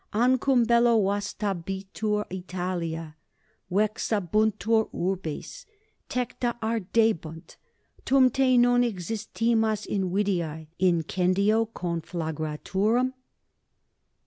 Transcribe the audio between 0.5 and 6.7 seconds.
bello vastabitur Italia, vexabuntur urbes, tecta